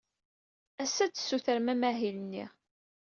Ass-a, 0.83 1.03
ad 1.05 1.13
tessutrem 1.13 1.71
amahil-nni. 1.73 2.45